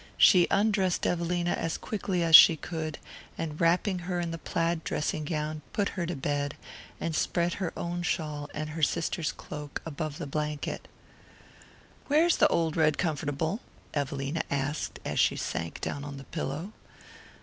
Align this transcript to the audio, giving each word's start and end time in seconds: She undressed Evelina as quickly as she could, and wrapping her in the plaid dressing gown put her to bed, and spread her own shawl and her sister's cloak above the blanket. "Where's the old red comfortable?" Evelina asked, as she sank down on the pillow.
She 0.17 0.47
undressed 0.49 1.05
Evelina 1.05 1.51
as 1.51 1.77
quickly 1.77 2.23
as 2.23 2.35
she 2.35 2.55
could, 2.55 2.97
and 3.37 3.61
wrapping 3.61 3.99
her 3.99 4.19
in 4.19 4.31
the 4.31 4.39
plaid 4.39 4.83
dressing 4.83 5.25
gown 5.25 5.61
put 5.73 5.89
her 5.89 6.07
to 6.07 6.15
bed, 6.15 6.55
and 6.99 7.15
spread 7.15 7.53
her 7.61 7.71
own 7.77 8.01
shawl 8.01 8.49
and 8.51 8.71
her 8.71 8.81
sister's 8.81 9.31
cloak 9.31 9.79
above 9.85 10.17
the 10.17 10.25
blanket. 10.25 10.87
"Where's 12.07 12.37
the 12.37 12.47
old 12.47 12.75
red 12.75 12.97
comfortable?" 12.97 13.59
Evelina 13.93 14.41
asked, 14.49 14.97
as 15.05 15.19
she 15.19 15.35
sank 15.35 15.79
down 15.81 16.03
on 16.03 16.17
the 16.17 16.23
pillow. 16.23 16.73